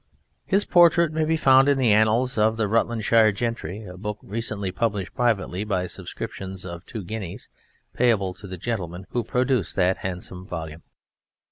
[0.45, 5.13] His portrait may be found in Annals of the Rutlandshire Gentry, a book recently published
[5.13, 7.49] privately by subscriptions of two guineas,
[7.93, 10.81] payable to the gentleman who produced that handsome volume.